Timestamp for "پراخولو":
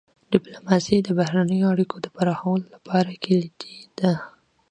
2.15-2.65